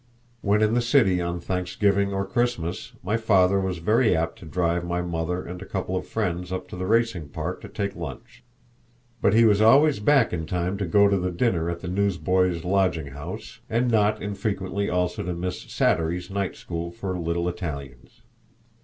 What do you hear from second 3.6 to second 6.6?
was very apt to drive my mother and a couple of friends